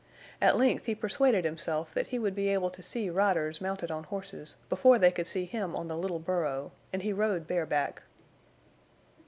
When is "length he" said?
0.57-0.95